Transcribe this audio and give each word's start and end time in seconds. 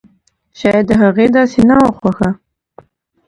شايد 0.59 0.85
د 0.89 0.91
هغې 1.01 1.27
داسې 1.35 1.61
نه 1.69 1.75
وه 1.81 1.89
خوښه! 1.97 2.29